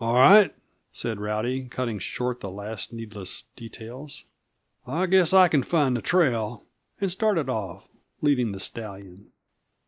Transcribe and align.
"All 0.00 0.16
right," 0.16 0.52
said 0.90 1.20
Rowdy, 1.20 1.68
cutting 1.68 2.00
short 2.00 2.40
the 2.40 2.50
last 2.50 2.92
needless 2.92 3.44
details. 3.54 4.24
"I 4.88 5.06
guess 5.06 5.32
I 5.32 5.46
can 5.46 5.62
find 5.62 5.96
the 5.96 6.02
trail;" 6.02 6.66
and 7.00 7.12
started 7.12 7.48
off, 7.48 7.86
leading 8.20 8.50
the 8.50 8.58
stallion. 8.58 9.30